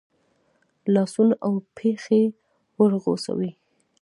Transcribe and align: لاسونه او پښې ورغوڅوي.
لاسونه 0.93 1.33
او 1.45 1.53
پښې 1.75 2.21
ورغوڅوي. 2.79 3.51